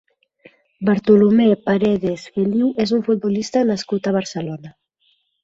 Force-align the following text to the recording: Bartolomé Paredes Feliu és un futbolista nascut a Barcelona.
Bartolomé 0.87 1.45
Paredes 1.67 2.23
Feliu 2.39 2.71
és 2.85 2.95
un 2.99 3.05
futbolista 3.11 3.65
nascut 3.71 4.11
a 4.13 4.17
Barcelona. 4.19 4.75